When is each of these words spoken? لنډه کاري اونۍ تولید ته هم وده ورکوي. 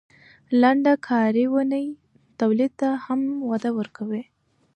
لنډه 0.61 0.93
کاري 1.07 1.45
اونۍ 1.53 1.87
تولید 2.39 2.71
ته 2.81 2.89
هم 3.05 3.21
وده 3.49 3.69
ورکوي. 3.77 4.23